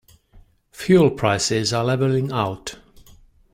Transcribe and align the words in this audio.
Fuel 0.71 1.11
prices 1.11 1.71
are 1.73 1.85
leveling 1.85 2.31
out. 2.31 2.79